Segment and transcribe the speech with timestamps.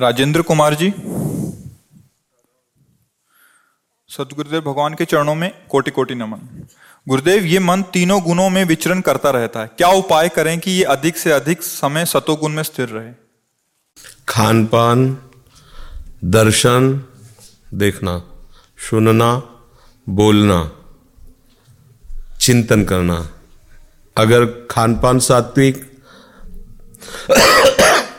[0.00, 0.90] राजेंद्र कुमार जी।
[4.08, 6.66] सतगुरुदेव भगवान के चरणों में कोटि कोटि नमन।
[7.08, 10.84] गुरुदेव, ये मन तीनों गुणों में विचरण करता रहता है। क्या उपाय करें कि ये
[10.84, 13.12] अधिक से अधिक समय सतोगुण में स्थिर रहे?
[14.28, 15.18] खान पान
[16.24, 17.04] दर्शन,
[17.74, 18.22] देखना,
[18.90, 19.42] सुनना,
[20.08, 20.72] बोलना,
[22.40, 23.28] चिंतन करना।
[24.16, 26.00] अगर खान पान सात्विक,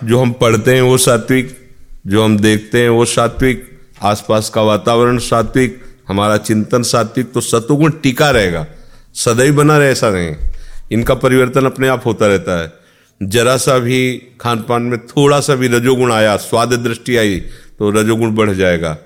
[0.04, 1.71] जो हम पढ़ते हैं वो सात्विक
[2.08, 7.92] जो हम देखते हैं वो सात्विक, आसपास का वातावरण सात्विक, हमारा चिंतन सात्विक तो सतुगुण
[8.04, 8.68] टिका रहेगा।
[9.14, 10.36] सदैव बना रहे, ऐसा नहीं।
[10.92, 12.74] इनका परिवर्तन अपने आप होता रहता है।
[13.22, 17.40] जरा सा भी खान पान में थोड़ा सा भी रजोगुण आया, स्वाद दृष्टि आई
[17.80, 18.98] तो रजोगुण बढ़ जाएगा।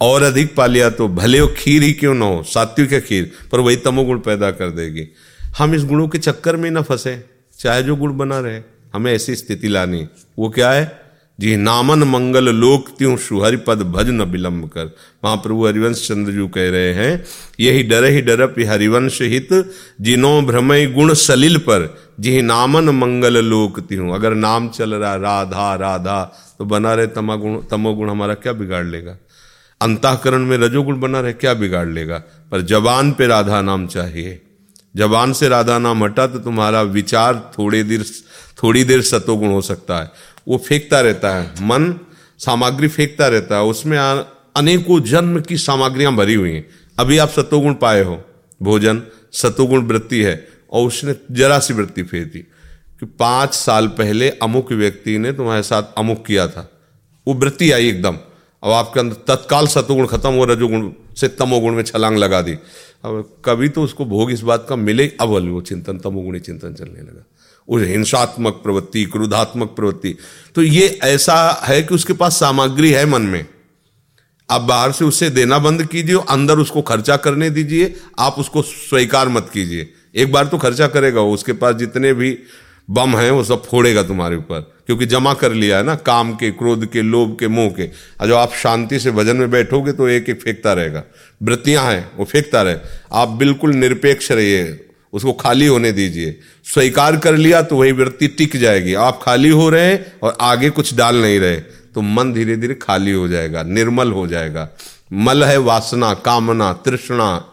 [0.00, 3.32] और अधिक पा लिया तो भले वो खीर ही क्यों ना हो, सात्विक है खीर,
[3.52, 5.08] पर वही तमोगुण पैदा कर देगी।
[5.58, 7.24] हम इस गुणों के चक्कर में ना फंसे,
[7.58, 8.60] चाहे जो गुण बना रहे,
[8.94, 11.03] हमें ऐसी स्थिति लानी। वो क्या है?
[11.38, 14.90] जी नामन मंगल लोक त्यों सुहरि पद भज न विलंब कर।
[15.24, 17.24] महाप्रभु हरिवंश चंद्र जी कह रहे हैं,
[17.60, 19.48] यही डर ही डरप हरिवंश हित,
[20.00, 21.86] जिनो भ्रमय गुण सलिल पर।
[22.20, 26.22] जी नामन मंगल लोक त्यों, अगर नाम चल रहा राधा राधा
[26.58, 29.16] तो बना रहे तमागुण, तमोगुण हमारा क्या बिगाड़ लेगा?
[29.80, 32.18] अंतःकरण में रजोगुण बना रहे क्या बिगाड़ लेगा?
[32.52, 34.40] पर जबान पे राधा नाम चाहिए।
[34.94, 38.04] जबान से राधा नाम हटा तो तुम्हारा विचार थोड़ी देर
[38.62, 40.10] थोड़ी देर सतोगुण हो सकता है।
[40.48, 41.94] वो फेंकता रहता है। मन
[42.38, 46.66] सामग्री फेंकता रहता है। उसमें अनेकों जन्म की सामग्रियाँ भरी हुई हैं।
[46.98, 48.22] अभी आप सतोगुण पाए हो।
[48.60, 49.02] भोजन
[49.32, 52.38] सतोगुण वृत्ति है और उसने जरा सी वृत्ति फेर दी
[53.00, 56.70] कि पाँच साल पहले अमुक व्यक्ति ने तुम्हारे साथ अमुक किया था।
[57.26, 58.18] वो वृत्ति आई एकदम।
[58.62, 62.52] अब आपके अंदर तत्काल सतोगुण खत्म हो, रजोगुण से तमोगुण में छलांग लगा दी।
[63.04, 67.00] अब कभी तो उसको भोग इस बात का मिले अब वो चिंतन, तमोगुणी चिंतन चलने
[67.00, 67.24] लगा।
[67.68, 70.16] उस हिंसात्मक प्रवृत्ति, क्रोधात्मक प्रवृत्ति।
[70.54, 73.46] तो ये ऐसा है कि उसके पास सामग्री है मन में।
[74.50, 79.28] आप बाहर से उससे देना बंद कीजिए, अंदर उसको खर्चा करने दीजिए, आप उसको स्वीकार
[79.28, 82.38] मत कीजिए। एक बार तो खर्चा करेगा वो, उसके पास जितने भी
[82.90, 86.50] बम हैं, वो सब फोड़ेगा तुम्हारे ऊपर। क्योंकि जमा कर लिया है ना, काम के,
[86.50, 87.86] क्रोध के, लोभ के, मोह के।
[88.26, 91.04] जब आप शांति से भजन में बैठोगे तो एक एक फेंकता रहेगा।
[91.42, 92.76] वृत्तियाँ हैं, वो फेंकता रहे।
[93.12, 98.56] आप बिल्कुल निरपेक्ष रहिए। उसको खाली होने दीजिए। स्वीकार कर लिया तो वही वृत्ति टिक
[98.56, 102.56] जाएगी। आप खाली हो रहे हैं और आगे कुछ डाल नहीं रहे तो मन धीरे
[102.56, 104.68] धीरे खाली हो जाएगा, निर्मल हो जाएगा।
[105.12, 107.44] मल है वासना, कामना, तृष्णा।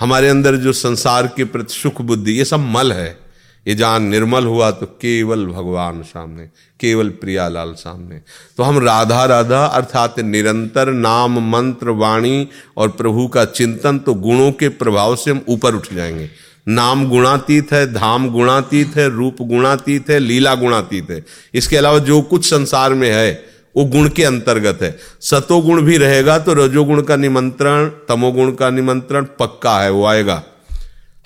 [0.00, 3.18] हमारे अंदर जो संसार के प्रति सुख, बुद्धि, ये सब मल है।
[3.66, 6.44] ये जहाँ निर्मल हुआ तो केवल भगवान सामने,
[6.80, 8.20] केवल प्रियालाल सामने।
[8.56, 14.50] तो हम राधा राधा अर्थात निरंतर नाम, मंत्र, वाणी और प्रभु का चिंतन तो गुणों
[14.52, 16.28] के प्रभाव से हम ऊपर उठ जाएँगे।
[16.68, 21.24] नाम गुणातीत है, धाम गुणातीत है, रूप गुणातीत है, लीला गुणातीत है।
[21.54, 23.44] इसके अलावा जो कुछ संसार में है,
[23.76, 29.26] वो गुण के अंतर्गत है। सतोगुण भी रहेगा तो रजोगुण का निमंत्रण, तमोगुण का निमंत्रण
[29.38, 30.42] पक्का है, वो आएगा।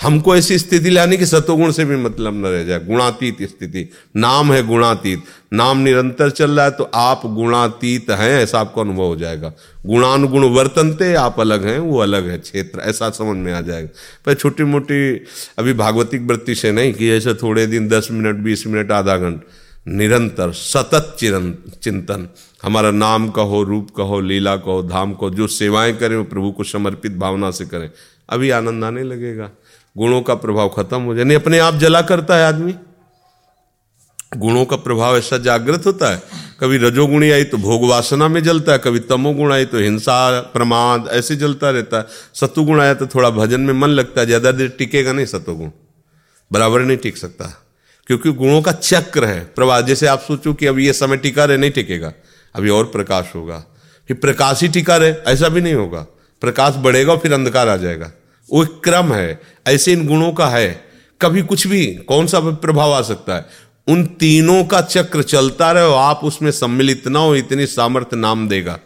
[0.03, 4.53] हमको ऐसी स्थिति लानी कि सतोगुण से भी मतलब न रह जाए। गुणातीत स्थिति। नाम
[4.53, 5.23] है गुणातीत।
[5.53, 9.53] नाम निरंतर चल रहा है तो आप गुणातीत हैं, ऐसा आपको अनुभव हो जाएगा।
[9.87, 13.89] गुणानुगुण वर्तनते, आप अलग हैं, वो अलग है क्षेत्र। ऐसा समझ में आ जाएगा।
[14.27, 15.25] पर छोटी मोटी
[15.59, 19.51] अभी भागवतिक वृत्ति से नहीं कि ऐसे थोड़े दिन, दस मिनट, बीस मिनट, आधा घंटा।
[19.89, 22.29] निरंतर, सतत चिरं चिंतन।
[22.63, 26.65] हमारा नाम कहो, रूप कहो, लीला कहो, धाम कहो, जो सेवाएँ करें, वो प्रभु को
[26.65, 27.91] समर्पित भावना से करें।
[28.29, 29.51] अभी आनंद आने लगेगा।
[29.97, 32.75] गुणों का प्रभाव खत्म हो जाए। अपने आप जला करता है आदमी।
[34.37, 36.23] गुणों का प्रभाव ऐसा जागृत होता है।
[36.61, 41.09] कभी रजोगुणी आई तो भोग वासना में जलता है, कभी तमोगुण आई तो हिंसा, प्रमाद,
[41.13, 44.69] ऐसे जलता रहता है। सतुगुण आया तो थोड़ा भजन में मन लगता है, ज़्यादा देर
[44.69, 45.71] टिकेगा नहीं सतुगुण
[46.51, 47.45] बराबर नहीं टिक सकता।
[48.07, 51.57] क्योंकि गुणों का चक्र है। प्रवाह जैसे आप सोचो कि अब ये समय टिका रहे,
[51.57, 52.13] नहीं टिकेगा।
[52.55, 53.65] अभी और प्रकाश होगा।
[54.09, 56.07] फिर प्रकाश ही टिका रहे, ऐसा भी नहीं होगा।
[56.43, 58.11] प्रकाश बढ़ेगा फिर अंधकार आ जाएगा।
[58.49, 60.85] वो एक क्रम है। ऐसे इन गुणों का है।
[61.21, 63.47] कभी कुछ भी, कौन सा प्रभाव आ सकता है?
[63.89, 68.79] उन तीनों का चक्र चलता रहे आप उसमें सम्मिलित ना हो, इतनी सामर्थ्य नाम देगा।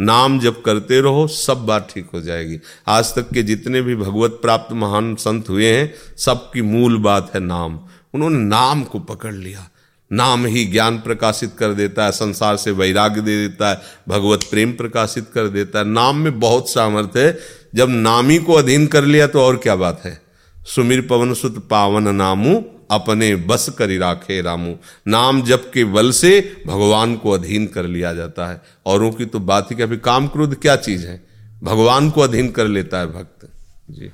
[0.00, 4.30] नाम जब करते रहो, सब बात ठीक हो जाएगी। आज तक के जितने भी भगवत
[4.30, 7.80] प्राप्त महान संत हुए हैं, सबकी मूल बात है नाम।
[8.14, 9.70] उन्होंने नाम को पकड़ लिया।
[10.12, 14.72] नाम ही ज्ञान प्रकाशित कर देता है, संसार से वैराग्य दे देता है, भगवत प्रेम
[14.72, 17.38] प्रकाशित कर देता है। नाम में बहुत सामर्थ्य है।
[17.74, 20.20] जब नामी को अधीन कर लिया तो और क्या बात है?
[20.66, 24.74] सुमिर पवन सुत पावन नामू अपने बस करी राखे रामू।
[25.08, 29.40] नाम जप के बल से भगवान को अधीन कर लिया जाता है। औरों की तो
[29.40, 29.86] बात ही क्या?
[29.96, 31.26] काम क्रोध क्या चीज़ है?
[31.62, 33.48] भगवान को अधीन कर लेता है भक्त।
[33.90, 34.12] जी।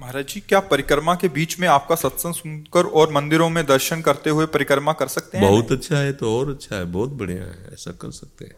[0.00, 4.30] महाराज जी क्या परिक्रमा के बीच में आपका सत्संग सुनकर और मंदिरों में दर्शन करते
[4.30, 5.48] हुए परिक्रमा कर सकते हैं?
[5.50, 8.54] बहुत अच्छा है तो और अच्छा है बहुत बढ़िया है ऐसा कर सकते हैं।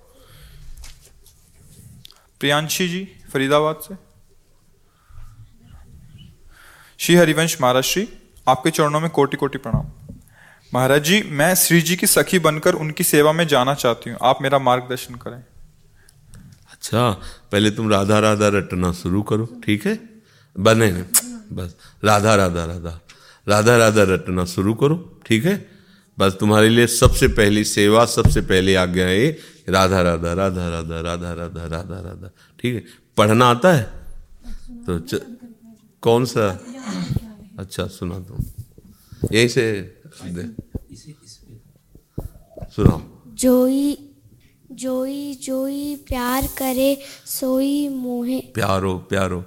[2.41, 4.08] प्रियांशी जी फरीदाबाद से।
[7.01, 8.09] श्री हरिवंश महाराज श्री,
[8.49, 9.87] आपके चरणों में कोटि कोटि प्रणाम।
[10.75, 14.39] महाराज जी, मैं श्री जी की सखी बनकर उनकी सेवा में जाना चाहती हूँ। आप
[14.43, 15.37] मेरा मार्गदर्शन करें।
[16.73, 17.11] अच्छा
[17.53, 19.99] पहले तुम राधा राधा रटना शुरू करो, ठीक है?
[20.57, 20.91] बने,
[21.53, 23.01] बस राधा राधा राधा
[23.49, 24.97] राधा राधा रटना शुरू करो,
[25.27, 25.57] ठीक है?
[26.19, 29.31] बस तुम्हारे लिए सबसे पहली सेवा, सबसे पहली आज्ञा है
[29.69, 32.31] राधा राधा राधा राधा राधा राधा राधा राधा
[32.61, 32.85] ठीक है?
[33.17, 33.83] पढ़ना आता है?
[34.89, 35.01] तो
[36.03, 36.59] कौन सा?
[37.59, 38.45] अच्छा सुना तुम
[39.33, 40.45] यही से दे।
[42.71, 43.01] सुनाओ।
[43.35, 43.97] जोई
[44.73, 49.45] जोई जोई प्यार करे सोई मोहे। प्यारो प्यारो।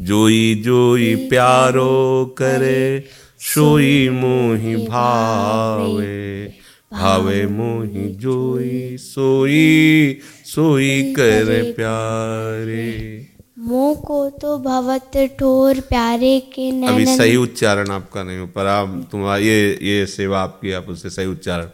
[0.00, 3.08] जोई जोई प्यारो करे
[3.38, 6.46] सोई मोहि भावे।
[6.92, 13.31] भावे। मोहि जोई सोई सोई करे प्यारे।
[13.64, 18.66] मो को तो भवत ठोर प्यारे के नैनन अभी सही उच्चारण आपका नहीं हो पर
[18.66, 21.68] आप तुम्हारा ये ये सेवा आपकी आप उससे सही उच्चारण।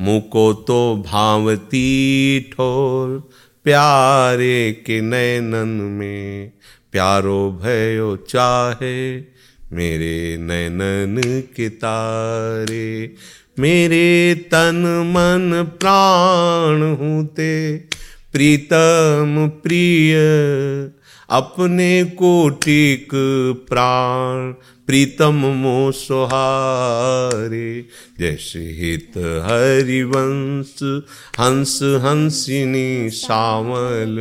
[0.00, 3.30] मुँह को तो भावती ठोर
[3.64, 6.52] प्यारे के नैनन में।
[6.92, 9.16] प्यारो भयो चाहे
[9.72, 13.14] मेरे नैनन के तारे।
[13.58, 17.76] मेरे तन मन प्राण हूते
[18.32, 20.14] प्रीतम प्रिय
[21.30, 23.08] अपने को कोटिक
[23.68, 24.52] प्राण
[24.86, 27.86] प्रीतम मो सुहारे
[28.18, 31.02] जैसे हित हरिवंश
[31.40, 34.16] हंस हंसिनी श्यामल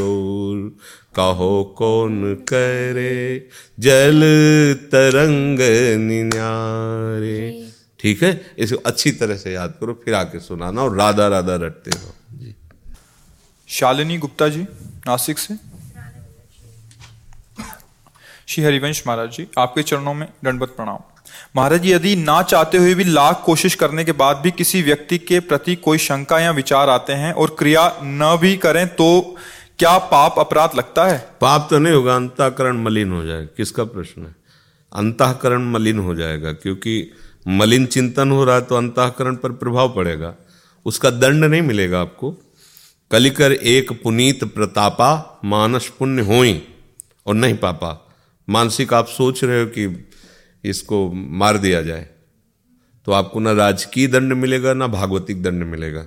[0.00, 0.76] गौर।
[1.16, 3.48] कहो कौन करे
[3.80, 4.20] जल
[4.84, 5.58] तरंग
[6.00, 7.68] निन्यारे।
[8.00, 8.54] ठीक है?
[8.58, 12.54] इसको अच्छी तरह से याद करो फिर आके सुनाना और राधा राधा रटते रहो। जी।
[13.68, 14.62] शालिनी गुप्ता जी
[15.06, 15.69] नासिक से।
[18.50, 20.98] श्री हरिवंश महाराज जी, आपके चरणों में दंडवत प्रणाम।
[21.56, 25.18] महाराज जी यदि ना चाहते हुए भी लाख कोशिश करने के बाद भी किसी व्यक्ति
[25.18, 29.36] के प्रति कोई शंका या विचार आते हैं और क्रिया न भी करें तो
[29.78, 31.18] क्या पाप अपराध लगता है?
[31.40, 34.34] पाप तो नहीं होगा, अंतःकरण मलिन हो जाएगा। किसका प्रश्न है?
[34.92, 37.10] अंतःकरण मलिन हो जाएगा, क्योंकि
[37.48, 40.34] मलिन चिंतन हो रहा है तो अंतःकरण पर प्रभाव पड़ेगा।
[40.86, 42.36] उसका दंड नहीं मिलेगा आपको।
[43.10, 46.44] कलिकर एक पुनीत प्रतापा मानस पुण्य हो
[47.26, 47.98] और नहीं पापा।
[48.50, 50.08] मानसिक आप सोच रहे हो कि
[50.64, 52.08] इसको मार दिया जाए
[53.06, 56.02] तो आपको ना राजकीय दंड मिलेगा, ना भागवतिक दंड मिलेगा।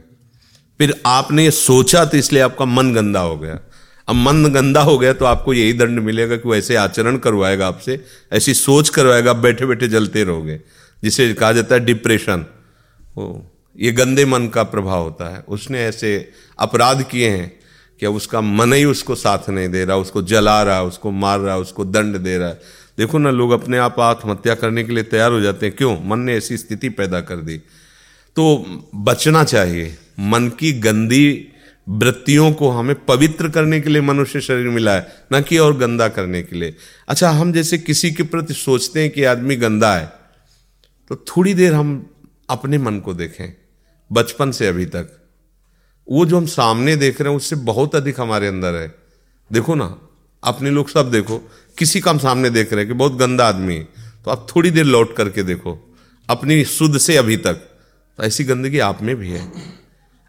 [0.80, 3.60] फिर आपने सोचा तो इसलिए आपका मन गंदा हो गया।
[4.08, 8.00] अब मन गंदा हो गया तो आपको यही दंड मिलेगा कि वैसे आचरण करवाएगा आपसे,
[8.34, 10.60] ऐसी सोच करवाएगा, आप बैठे बैठे जलते रहोगे,
[11.04, 12.46] जिसे कहा जाता है डिप्रेशन।
[13.16, 17.52] वो ये गंदे मन का प्रभाव होता है। उसने ऐसे अपराध किए हैं
[18.04, 21.12] कि अब उसका मन ही उसको साथ नहीं दे रहा, उसको जला रहा है उसको
[21.14, 22.60] मार रहा है उसको दंड दे रहा है।
[22.98, 25.96] देखो ना, लोग अपने आप आत्महत्या करने के लिए तैयार हो जाते हैं। क्यों?
[26.04, 27.58] मन ने ऐसी स्थिति पैदा कर दी।
[28.38, 28.44] तो
[28.96, 31.48] बचना चाहिए। मन की गंदी
[31.88, 36.08] वृत्तियों को हमें पवित्र करने के लिए मनुष्य शरीर मिला है, न कि और गंदा
[36.10, 36.76] करने के लिए।
[37.08, 40.06] अच्छा हम जैसे किसी के प्रति सोचते हैं कि आदमी गंदा है
[41.10, 41.98] तो थोड़ी देर हम
[42.50, 43.54] अपने मन को देखें,
[44.12, 45.20] बचपन से अभी तक।
[46.08, 48.88] वो जो हम सामने देख रहे हैं, उससे बहुत अधिक हमारे अंदर है।
[49.52, 49.96] देखो ना,
[50.44, 51.38] अपने लोग सब देखो,
[51.78, 53.88] किसी का हम सामने देख रहे हैं कि बहुत गंदा आदमी है
[54.26, 55.78] तो आप थोड़ी देर लौट करके देखो,
[56.30, 57.54] अपनी शुद्ध से अभी तक।
[58.20, 59.52] तो ऐसी गंदगी आप में भी है।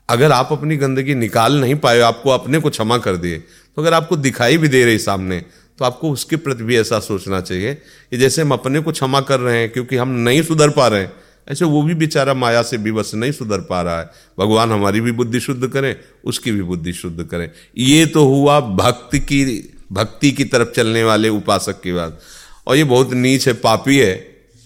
[0.09, 3.95] अगर आप अपनी गंदगी निकाल नहीं पाए, आपको अपने को क्षमा कर दिए तो अगर
[3.95, 5.41] आपको दिखाई भी दे रही सामने
[5.79, 9.41] तो आपको उसके प्रति भी ऐसा सोचना चाहिए कि जैसे हम अपने को क्षमा कर
[9.41, 11.13] रहे हैं, क्योंकि हम नहीं सुधर पा रहे हैं
[11.49, 15.13] ऐसे वो भी बेचारा माया से विवश नहीं सुधर पा रहा है। भगवान हमारी भी
[15.13, 20.45] बुद्धि शुद्ध करें, उसकी भी बुद्धि शुद्ध करें। ये तो हुआ भक्ति की भक्ति की
[20.45, 22.21] तरफ़ चलने वाले उपासक की बात।
[22.67, 24.15] और ये बहुत नीच है, पापी है,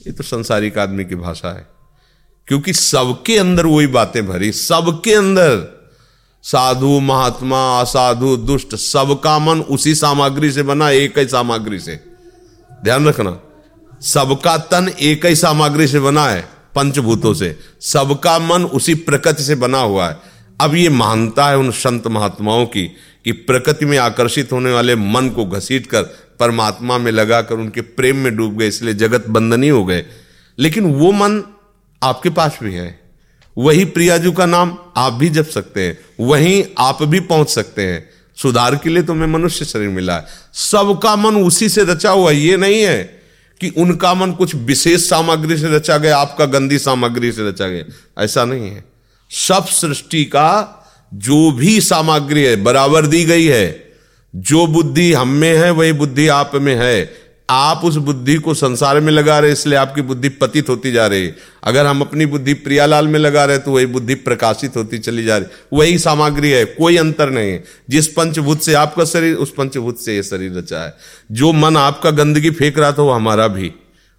[0.06, 1.66] ये तो संसारिक आदमी की भाषा है।
[2.47, 5.78] क्योंकि सबके अंदर वही बातें भरी, सबके अंदर।
[6.42, 12.00] साधु, महात्मा, असाधु, दुष्ट, सबका मन उसी सामग्री से बना, एक ही सामग्री से।
[12.85, 13.40] ध्यान रखना,
[14.02, 19.54] सबका तन एक ही सामग्री से बना है। पंचभूतों से। सबका मन उसी प्रकृति से
[19.54, 20.16] बना हुआ है।
[20.61, 22.87] अब ये मानता है उन संत महात्माओं की
[23.25, 26.02] कि प्रकृति में आकर्षित होने वाले मन को घसीट कर
[26.40, 30.04] परमात्मा में लगाकर उनके प्रेम में डूब गए, इसलिए जगत बंधनी हो गए।
[30.58, 31.42] लेकिन वो मन
[32.02, 33.00] आपके पास भी है।
[33.58, 38.11] वही प्रियाजू का नाम आप भी जप सकते हैं। वहीं आप भी पहुँच सकते हैं।
[38.37, 42.30] सुधार के लिए तो मैं मनुष्य शरीर मिला है। सबका मन उसी से रचा हुआ
[42.30, 43.17] ये नहीं है
[43.61, 48.25] कि उनका मन कुछ विशेष सामग्री से रचा गया, आपका गंदी सामग्री से रचा गया।
[48.25, 48.85] ऐसा नहीं है।
[49.31, 50.75] सब सृष्टि का
[51.15, 53.93] जो भी सामग्री है, बराबर दी गई है।
[54.37, 58.99] जो बुद्धि हम में है, वही बुद्धि आप में है। आप उस बुद्धि को संसार
[59.00, 61.31] में लगा रहे, इसलिए आपकी बुद्धि पतित होती जा रही
[61.64, 65.37] अगर हम अपनी बुद्धि प्रियालाल में लगा रहे तो वही बुद्धि प्रकाशित होती चली जा
[65.37, 69.99] रही वही सामग्री है, कोई अंतर नहीं है। जिस पंचभूत से आपका शरीर, उस पंचभूत
[69.99, 70.95] से ये शरीर रचा है।
[71.33, 73.73] जो मन आपका गंदगी फेंक रहा था, वो हमारा भी।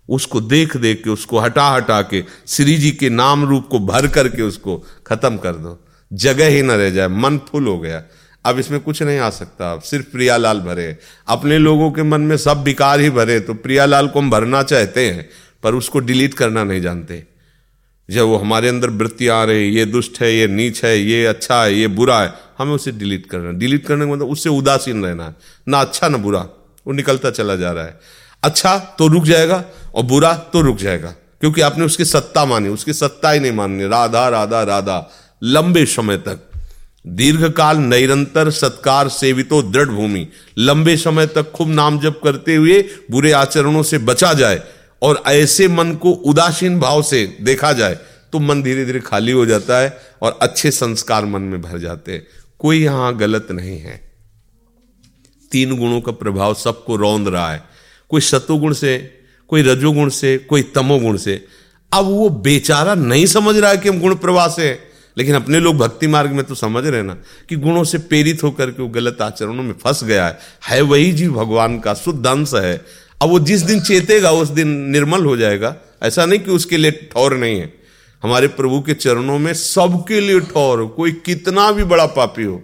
[0.10, 4.08] उसको देख देख के, उसको हटा हटा के, श्री जी के नाम रूप को भर
[4.08, 5.80] करके उसको खत्म कर दो।
[6.12, 8.04] जगह ही न रह जाए, मन फुल हो गया।
[8.50, 12.64] अब इसमें कुछ नहीं आ सकता। सिर्फ़ प्रियालाल भरे। अपने लोगों के मन में सब
[12.64, 15.30] विकार ही भरे तो प्रियालाल को हम भरना चाहते हैं,
[15.64, 17.24] पर उसको डिलीट करना नहीं जानते।
[18.10, 21.64] जब वो हमारे अंदर वृत्ति आ रही, ये दुष्ट है, ये नीच है, ये अच्छा
[21.64, 25.26] है, ये बुरा है, हमें उसे डिलीट करना डिलीट करने का मतलब उससे उदासीन रहना
[25.26, 25.36] है।
[25.68, 26.40] ना अच्छा ना बुरा।
[26.88, 28.00] वो निकलता चला जा रहा है।
[28.44, 29.64] अच्छा तो रुक जाएगा,
[29.96, 33.88] और बुरा तो रुक जाएगा, क्योंकि आपने उसकी सत्ता मानी। उसकी सत्ता ही नहीं माननी।
[33.88, 35.10] राधा राधा राधा,
[35.44, 36.49] लंबे समय तक।
[37.06, 40.28] दीर्घ काल निरंतर सत्कार सेवितो दृढ़ भूमि।
[40.58, 44.62] लंबे समय तक खूब नाम जप करते हुए बुरे आचरणों से बचा जाए
[45.02, 47.98] और ऐसे मन को उदासीन भाव से देखा जाए
[48.34, 52.12] तो मन धीरे धीरे खाली हो जाता है और अच्छे संस्कार मन में भर जाते
[52.12, 52.26] हैं।
[52.60, 53.96] कोई यहाँ गलत नहीं है।
[55.52, 57.64] तीन गुणों का प्रभाव सबको रौंद रहा है।
[58.10, 58.98] कोई सतोगुण से,
[59.48, 61.46] कोई रजोगुण से, कोई तमोगुण से।
[61.92, 64.89] अब वो बेचारा नहीं समझ रहा है कि हम गुण प्रवाह से
[65.20, 67.14] लेकिन अपने लोग भक्ति मार्ग में तो समझ रहे ना
[67.50, 71.12] कि गुणों से प्रेरित होकर के वो गलत आचरणों में फंस गया है। है वही
[71.12, 72.86] जीव भगवान का शुद्ध अंश है।
[73.22, 76.92] अब वो जिस दिन चेतेगा, उस दिन निर्मल हो जाएगा। ऐसा नहीं कि उसके लिए
[76.92, 77.74] ठौर नहीं है।
[78.24, 82.62] हमारे प्रभु के चरणों में सबके लिए ठौर हो। कोई कितना भी बड़ा पापी हो,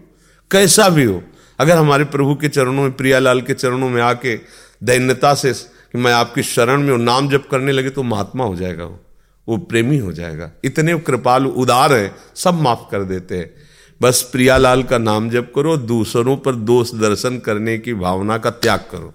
[0.51, 1.23] कैसा भी हो,
[1.59, 4.35] अगर हमारे प्रभु के चरणों में, प्रियालाल के चरणों में आके
[4.83, 8.83] दैन्यता से कि मैं आपकी शरण में नाम जप करने लगे तो महात्मा हो जाएगा
[8.83, 9.04] वो।
[9.47, 13.53] वो प्रेमी हो जाएगा। इतने कृपालु उदार है, सब माफ़ कर देते हैं।
[14.01, 18.79] बस प्रियालाल का नाम जप करो, दूसरों पर दोष दर्शन करने की भावना का त्याग
[18.91, 19.13] करो।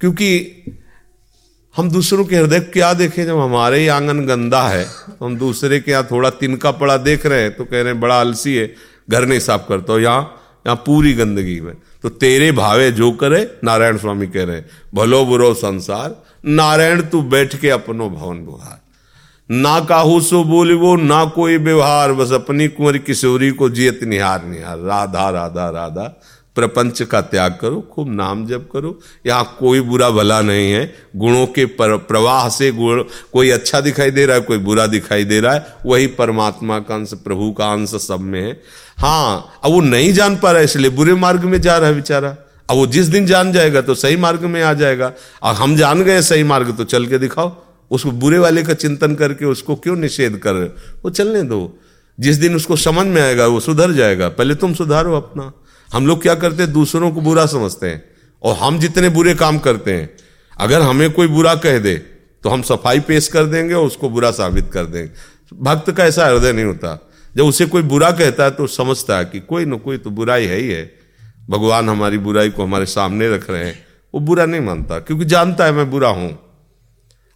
[0.00, 0.28] क्योंकि
[1.74, 5.80] हम दूसरों के हृदय क्या देखें, जब हमारे ही आँगन गंदा है तो हम दूसरे
[5.80, 8.74] के यहाँ थोड़ा तिनका पड़ा देख रहे हैं तो कह रहे हैं, बड़ा आलसी है,
[9.10, 10.22] घर नहीं साफ़ करता हो, यहाँ
[10.66, 15.24] यहाँ पूरी गंदगी में। तो तेरे भावे जो करे, नारायण स्वामी कह रहे हैं, भलो
[15.24, 18.80] बुरो संसार, नारायण तू बैठ के अपनो भवन बुहार।
[19.50, 24.78] ना काहू सो बोलवो ना कोई व्यवहार, बस अपनी कुंवर किशोरी को जियत निहार निहार।
[24.78, 26.02] राधा राधा राधा,
[26.56, 30.84] प्रपंच का त्याग करो, खूब नाम जप करो। यहाँ कोई बुरा भला नहीं है।
[31.16, 35.40] गुणों के प्रवाह से गुण, कोई अच्छा दिखाई दे रहा है, कोई बुरा दिखाई दे
[35.40, 38.52] रहा है। वही परमात्मा का अंश, प्रभु का अंश सब में है।
[38.98, 41.94] हाँ अब वो नहीं जान पा रहा है, इसलिए बुरे मार्ग में जा रहा है
[41.94, 42.36] बेचारा।
[42.68, 46.02] अब वो जिस दिन जान जाएगा तो सही मार्ग में आ जाएगा। और हम जान
[46.02, 47.54] गए सही मार्ग तो चल के दिखाओ।
[47.92, 50.68] उसको बुरे वाले का चिंतन करके उसको क्यों निषेध कर रहे
[51.04, 51.78] वो चलने दो।
[52.18, 55.52] जिस दिन उसको समझ में आएगा, वो सुधर जाएगा। पहले तुम सुधारो अपना।
[55.90, 56.72] हम लोग क्या करते हैं?
[56.72, 58.02] दूसरों को बुरा समझते हैं।
[58.42, 60.08] और हम जितने बुरे काम करते हैं,
[60.52, 61.96] अगर हमें कोई बुरा कह दे
[62.44, 65.10] तो हम सफ़ाई पेश कर देंगे और उसको बुरा साबित कर देंगे।
[65.52, 66.98] भक्त का ऐसा हृदय नहीं होता।
[67.34, 70.46] जब उसे कोई बुरा कहता है तो समझता है कि कोई ना कोई तो बुराई
[70.46, 70.84] है ही है।
[71.50, 73.78] भगवान हमारी बुराई को हमारे सामने रख रहे हैं।
[74.14, 76.30] वो बुरा नहीं मानता, क्योंकि जानता है मैं बुरा हूँ।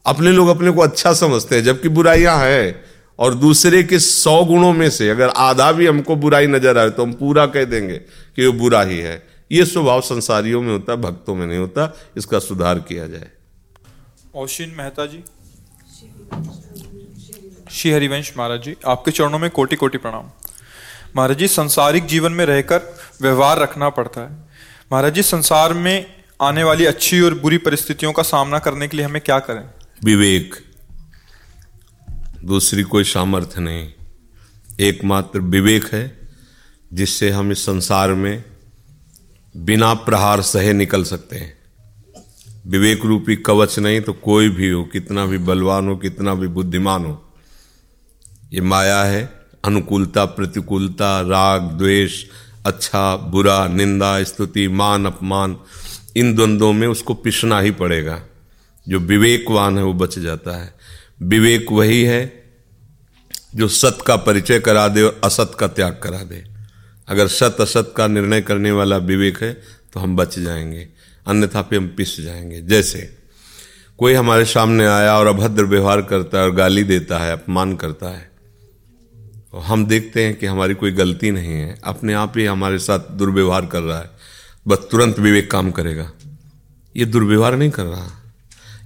[0.07, 2.85] अपने लोग अपने को अच्छा समझते हैं, जबकि बुराइयाँ हैं।
[3.19, 7.03] और दूसरे के सौ गुणों में से अगर आधा भी हमको बुराई नज़र आए तो
[7.03, 11.35] हम पूरा कह देंगे कि वो बुरा ही है। ये स्वभाव संसारियों में होता, भक्तों
[11.35, 13.31] में नहीं होता, इसका सुधार किया जाए।
[14.35, 15.23] ओशिन मेहता जी।
[17.71, 20.31] श्री हरिवंश महाराज जी, आपके चरणों में कोटि कोटि प्रणाम।
[21.17, 24.31] महाराज जी, संसारिक जीवन में रहकर व्यवहार रखना पड़ता है।
[24.93, 26.07] महाराज जी, संसार में
[26.41, 29.65] आने वाली अच्छी और बुरी परिस्थितियों का सामना करने के लिए हमें क्या करें?
[30.07, 30.55] विवेक।
[32.45, 33.93] दूसरी कोई सामर्थ्य नहीं।
[34.81, 36.29] एकमात्र विवेक है,
[36.93, 38.45] जिससे हम इस संसार में
[39.57, 41.59] बिना प्रहार सहे निकल सकते हैं।
[42.67, 47.05] विवेक रूपी कवच नहीं तो कोई भी हो, कितना भी बलवान हो, कितना भी बुद्धिमान
[47.05, 47.35] हो।
[48.53, 52.25] ये माया है, अनुकूलता, प्रतिकूलता, राग, द्वेष
[52.67, 55.57] अच्छा बुरा, निंदा, स्तुति, मान, अपमान,
[56.17, 58.23] इन द्वंद्वों में उसको पिसना ही पड़ेगा।
[58.89, 60.75] जो विवेकवान है वो बच जाता है।
[61.23, 62.45] विवेक वही है
[63.55, 66.45] जो सत का परिचय करा दे और असत का त्याग करा दे।
[67.09, 69.53] अगर सत असत का निर्णय करने वाला विवेक है
[69.93, 70.89] तो हम बच जाएँगे।
[71.27, 73.17] अन्यथा पे हम पिस जाएँगे। जैसे
[73.99, 78.09] कोई हमारे सामने आया और अभद्र व्यवहार करता है और गाली देता है, अपमान करता
[78.09, 78.31] है,
[79.53, 82.99] और हम देखते हैं कि हमारी कोई गलती नहीं है। अपने आप ही हमारे साथ
[82.99, 84.11] दुर्व्यवहार कर रहा है,
[84.69, 86.13] बस तुरंत विवेक काम करेगा।
[86.97, 88.26] ये दुर्व्यवहार नहीं कर रहा।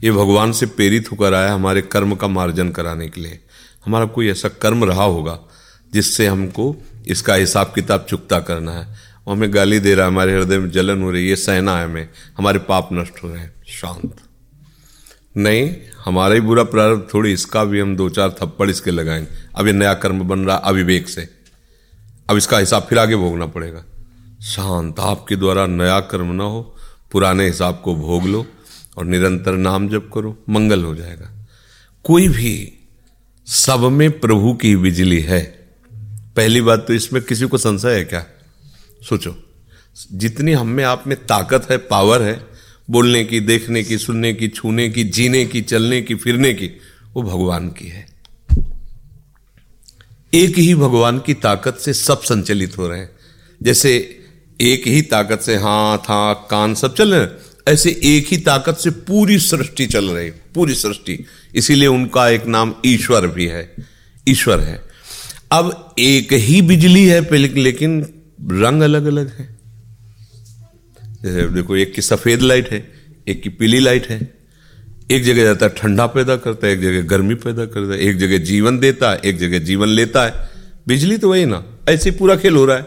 [0.05, 3.41] ये भगवान से प्रेरित होकर आया हमारे कर्म का मार्जन कराने के लिए।
[3.87, 5.41] हमारा कोई ऐसा कर्म रहा होगा
[5.93, 6.77] जिससे हमको
[7.07, 10.71] इसका हिसाब किताब चुकता करना है। और हमें गाली दे रहा है, हमारे हृदय में
[10.71, 14.17] जलन हो रही है सहना है हमें। हमारे पाप नष्ट हो रहे हैं। शांत।
[15.37, 19.67] नहीं, हमारा ही बुरा प्रारंभ थोड़ी, इसका भी हम दो चार थप्पड़ इसके लगाएँगे अब
[19.67, 21.29] ये नया कर्म बन रहा अविवेक से।
[22.31, 23.85] अब इसका हिसाब फिर आगे भोगना पड़ेगा।
[24.43, 26.77] शांत, आपके द्वारा नया कर्म ना हो,
[27.13, 28.47] पुराने हिसाब को भोग लो।
[29.01, 31.49] और निरंतर नाम जप करो, मंगल हो जाएगा।
[32.05, 32.73] कोई भी
[33.47, 35.69] सब में प्रभु की बिजली है।
[36.37, 38.27] पहली बात तो इसमें किसी को संशय है क्या?
[39.09, 39.37] सोचो,
[40.13, 42.47] जितनी हम में आप में ताकत है, पावर है,
[42.91, 46.71] बोलने की, देखने की, सुनने की, छूने की, जीने की, चलने की, फिरने की,
[47.15, 48.07] वो भगवान की है।
[50.35, 53.11] एक ही भगवान की ताकत से सब संचलित हो रहे हैं।
[53.63, 54.19] जैसे
[54.61, 58.77] एक ही ताकत से हाथ आँख कान सब चल रहे हैं। ऐसे एक ही ताकत
[58.77, 63.77] से पूरी सृष्टि चल रही, पूरी सृष्टि। इसीलिए उनका एक नाम ईश्वर भी है,
[64.29, 64.83] ईश्वर है।
[65.53, 67.21] अब एक ही बिजली है
[67.57, 68.01] लेकिन
[68.53, 69.59] रंग अलग अलग है।
[71.23, 72.93] जैसे देखो, एक की सफ़ेद लाइट है,
[73.29, 74.41] एक की पीली लाइट है।
[75.11, 78.17] एक जगह जाता है ठंडा पैदा करता है, एक जगह गर्मी पैदा करता है, एक
[78.17, 80.51] जगह जीवन देता है, एक जगह जीवन लेता है।
[80.89, 82.87] बिजली तो वही ना, ऐसे पूरा खेल हो रहा है।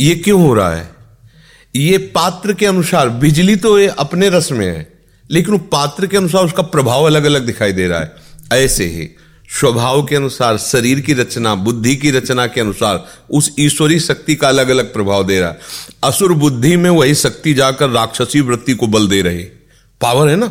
[0.00, 0.95] ये क्यों हो रहा है?
[1.76, 4.92] ये पात्र के अनुसार, बिजली तो ये अपने रस में है,
[5.30, 8.14] लेकिन वो पात्र के अनुसार उसका प्रभाव अलग अलग दिखाई दे रहा है।
[8.52, 9.08] ऐसे ही,
[9.60, 14.48] स्वभाव के अनुसार, शरीर की रचना, बुद्धि की रचना के अनुसार, उस ईश्वरी शक्ति का
[14.48, 15.58] अलग अलग प्रभाव दे रहा है।
[16.04, 19.42] असुर बुद्धि में वही शक्ति जाकर राक्षसी वृत्ति को बल दे रही।
[20.00, 20.46] पावर है ना?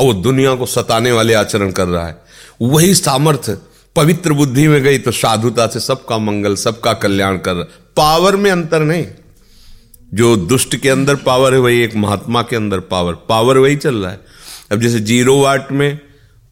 [0.00, 2.22] और वो दुनिया को सताने वाले आचरण कर रहा है।
[2.62, 3.58] वही सामर्थ्य,
[3.96, 7.64] पवित्र बुद्धि में गई तो साधुता से सबका मंगल, सबका कल्याण कर रहा
[7.96, 9.06] पावर में अंतर नहीं।
[10.10, 13.94] जो दुष्ट के अंदर पावर है, वही एक महात्मा के अंदर पावर पावर वही चल
[13.96, 14.20] रहा है।
[14.72, 15.98] अब जैसे ज़ीरो वाट में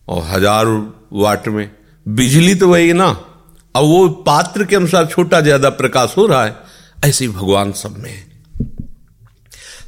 [0.08, 0.66] और हज़ार
[1.14, 1.70] वाट में,
[2.06, 3.08] बिजली तो वही ना।
[3.74, 6.56] अब वो पात्र के अनुसार छोटा ज़्यादा प्रकाश हो रहा है,
[7.04, 8.22] ऐसे भगवान सब में।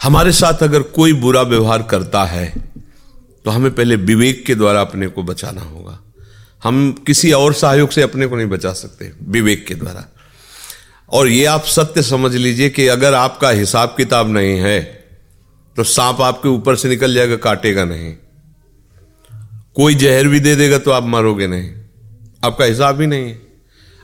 [0.02, 2.48] हमारे साथ अगर कोई बुरा व्यवहार करता है
[3.44, 5.98] तो हमें पहले विवेक के द्वारा अपने को बचाना होगा।
[6.62, 10.04] हम किसी और सहयोग से अपने को नहीं बचा सकते, विवेक के द्वारा।
[11.12, 14.80] और ये आप सत्य समझ लीजिए कि अगर आपका हिसाब किताब नहीं है
[15.76, 18.14] तो सांप आपके ऊपर से निकल जाएगा, काटेगा नहीं।
[19.74, 21.72] कोई जहर भी दे देगा तो आप मरोगे नहीं।
[22.44, 23.42] आपका हिसाब ही नहीं है।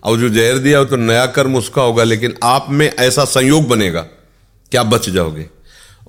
[0.04, 3.68] और जो जहर दिया हो तो नया कर्म उसका होगा, लेकिन आप में ऐसा संयोग
[3.68, 4.00] बनेगा
[4.72, 5.48] कि आप बच जाओगे।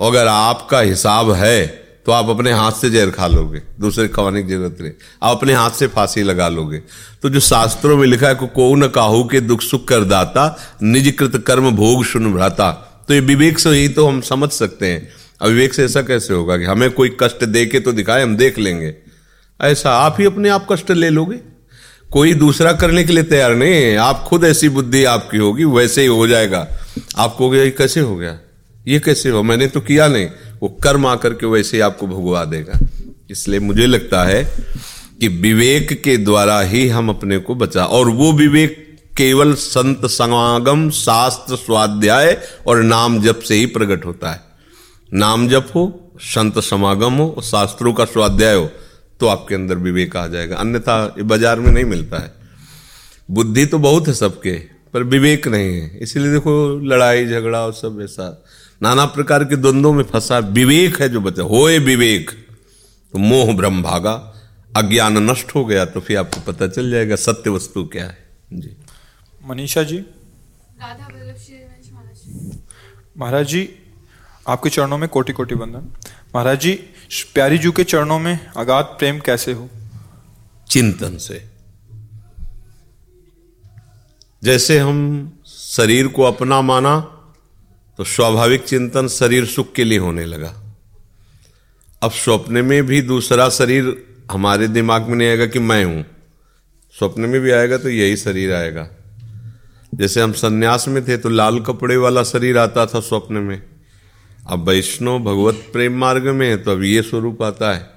[0.01, 4.49] अगर आपका हिसाब है तो आप अपने हाथ से जहर खा लोगे दूसरे खवाने की
[4.49, 4.91] ज़रूरत नहीं।
[5.23, 6.77] आप अपने हाथ से फांसी लगा लोगे।
[7.21, 10.45] तो जो शास्त्रों में लिखा है को, को न काहू के दुख सुख कर दाता
[10.83, 12.71] निज कृत कर्म भोग सुन भ्राता।
[13.07, 15.09] तो ये विवेक से ही तो हम समझ सकते हैं।
[15.41, 18.59] अविवेक से ऐसा कैसे होगा कि हमें कोई कष्ट दे के तो दिखाए हम देख
[18.59, 18.93] लेंगे।
[19.61, 21.39] ऐसा आप ही अपने आप कष्ट ले लोगे।
[22.11, 26.01] कोई दूसरा करने के लिए तैयार नहीं है। आप खुद ऐसी बुद्धि आपकी होगी वैसे
[26.01, 26.67] ही हो जाएगा।
[27.17, 28.37] आपको कैसे हो गया?
[28.87, 29.43] ये कैसे हो?
[29.43, 30.27] मैंने तो किया नहीं।
[30.63, 32.79] वो कर्म आकर के वैसे ही आपको भुगवा देगा।
[33.31, 34.43] इसलिए मुझे लगता है
[35.19, 38.79] कि विवेक के द्वारा ही हम अपने को बचा। और वो विवेक
[39.17, 44.41] केवल संत समागम, शास्त्र, स्वाध्याय और नाम जप से ही प्रकट होता है।
[45.11, 45.83] नाम जप हो,
[46.21, 48.69] संत समागम हो और शास्त्रों का स्वाध्याय हो
[49.19, 52.33] तो आपके अंदर विवेक आ जाएगा। अन्यथा बाज़ार में नहीं मिलता है।
[53.29, 54.51] बुद्धि तो बहुत है सबके।
[54.93, 56.53] पर विवेक नहीं है। इसलिए देखो
[56.87, 58.43] लड़ाई झगड़ा और सब ऐसा।
[58.81, 62.31] नाना प्रकार के द्वंद्वों में फंसा विवेक है जो बचा होए विवेक।
[63.13, 64.13] तो मोह ब्रह्म भागा
[64.77, 68.17] अज्ञान नष्ट हो गया तो फिर आपको पता चल जाएगा सत्य वस्तु क्या है।
[68.53, 68.75] जी।
[69.45, 70.03] मनीषा जी।
[73.17, 73.69] महाराज जी।
[74.47, 75.87] आपके चरणों में कोटि कोटि बंधन
[76.35, 76.73] महाराज जी
[77.33, 79.69] प्यारी जू के चरणों में अगाध प्रेम कैसे हो?
[80.69, 81.52] चिंतन से।
[84.43, 84.97] जैसे हम
[85.47, 86.99] शरीर को अपना माना
[87.99, 90.53] तो स्वाभाविक चिंतन शरीर सुख के लिए होने लगा।
[92.01, 93.95] अब स्वप्न में भी दूसरा शरीर
[94.31, 96.05] हमारे दिमाग में नहीं आएगा कि मैं हूँ।
[96.95, 98.87] स्वप्न में भी आएगा तो यही शरीर आएगा।
[99.95, 103.61] जैसे हम सन्यास में थे तो लाल कपड़े वाला शरीर आता था स्वप्न में।
[104.47, 107.91] अब वैष्णव भगवत प्रेम मार्ग में है तो अब ये स्वरूप आता है।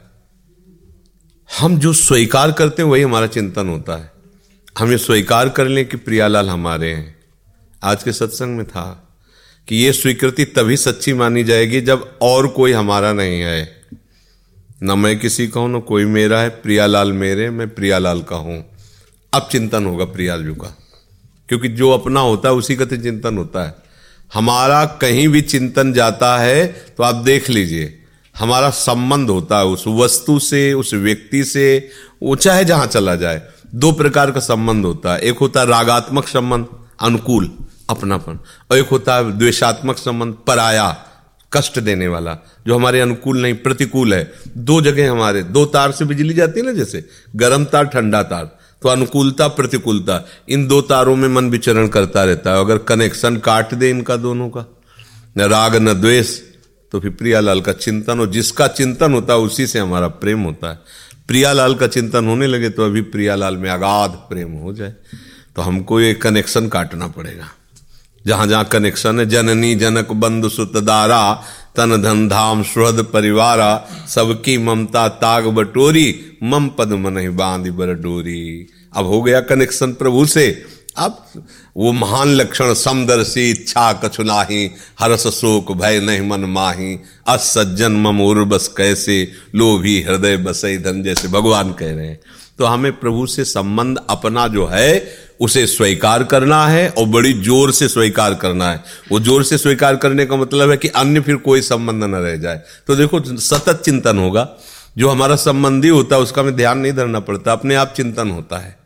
[1.51, 4.16] हम जो स्वीकार करते हैं, वही हमारा चिंतन होता है।
[4.77, 7.15] हम ये स्वीकार कर लें कि प्रियालाल हमारे हैं।
[7.83, 8.83] आज के सत्संग में था
[9.69, 13.63] कि ये स्वीकृति तभी सच्ची मानी जाएगी जब और कोई हमारा नहीं है।
[14.83, 18.59] न मैं किसी का हूँ, न कोई मेरा है। प्रियालाल मेरे मैं प्रियालाल का हूँ।
[19.33, 20.75] अब चिंतन होगा प्रियालू का,
[21.49, 23.75] क्योंकि जो अपना होता है, उसी का तो चिंतन होता है।
[24.33, 27.99] हमारा कहीं भी चिंतन जाता है तो आप देख लीजिए,
[28.35, 31.89] हमारा संबंध होता है उस वस्तु से, उस व्यक्ति से,
[32.23, 33.43] वो चाहे जहाँ चला जाए
[33.75, 36.67] दो प्रकार का संबंध होता है। एक होता है रागात्मक संबंध,
[37.01, 37.51] अनुकूल,
[37.91, 38.39] अपनापन,
[38.71, 41.07] और एक होता है द्वेषात्मक संबंध, पराया,
[41.53, 46.05] कष्ट देने वाला, जो हमारे अनुकूल नहीं, प्रतिकूल है। दो जगह हमारे, दो तार से
[46.05, 47.05] बिजली जाती है ना जैसे,
[47.37, 52.51] गर्म तार, ठंडा तार। तो अनुकूलता, प्रतिकूलता, इन दो तारों में मन विचरण करता रहता
[52.51, 54.65] है। अगर कनेक्शन काट दे इनका दोनों का,
[55.39, 56.41] न राग, न द्वेष
[56.93, 60.71] तो फिर प्रियालाल का चिंतन हो जिसका चिंतन होता है, उसी से हमारा प्रेम होता
[60.71, 60.79] है।
[61.29, 64.95] प्रियालाल का चिंतन होने लगे तो अभी प्रियालाल में अगाध प्रेम हो जाए।
[65.57, 67.49] तो हमको ये कनेक्शन काटना पड़ेगा।
[68.27, 71.43] जहाँ जहाँ कनेक्शन है, जननी, जनक, बंधु सुतदारा
[71.77, 78.69] तन, धन, धाम, सुहद, परिवारा, सबकी ममता, ताग, बटोरी, मम, पद मन बाँध, बर, डोरी।
[78.97, 80.65] अब हो गया कनेक्शन प्रभु से।
[80.99, 81.25] अब
[81.77, 88.69] वो महान लक्षण समदर्शी इच्छा कछुनाही हरस शोक भय नहीं मन माही असज्जन मम बस
[88.77, 92.21] कैसे, लोभी हृदय बसई धन जैसे भगवान कह रहे हैं।
[92.59, 97.73] तो हमें प्रभु से संबंध अपना जो है, उसे स्वीकार करना है और बड़ी ज़ोर
[97.73, 98.83] से स्वीकार करना है।
[99.13, 102.37] वो ज़ोर से स्वीकार करने का मतलब है कि अन्य फिर कोई संबंध न रह
[102.37, 104.49] जाए। तो देखो, सतत चिंतन होगा।
[104.99, 108.59] जो हमारा संबंधी होता है, उसका हमें ध्यान नहीं धरना पड़ता, अपने आप चिंतन होता
[108.59, 108.86] है।